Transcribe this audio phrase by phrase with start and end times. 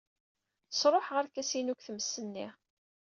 [0.79, 2.47] Sṛuḥeɣ arkas-inu deg tmes-nni.